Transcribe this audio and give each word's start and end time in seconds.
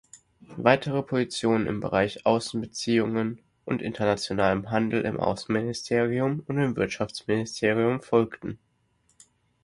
Weitere 0.57 1.03
Positionen 1.03 1.67
im 1.67 1.79
Bereich 1.79 2.25
Außenbeziehungen 2.25 3.37
und 3.65 3.83
internationalem 3.83 4.71
Handel 4.71 5.03
im 5.05 5.19
Außenministerium 5.19 6.41
und 6.47 6.57
im 6.57 6.75
Wirtschaftsministerium 6.75 8.01
folgten. 8.01 8.57